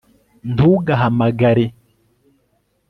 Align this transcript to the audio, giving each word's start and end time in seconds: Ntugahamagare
Ntugahamagare 0.53 1.65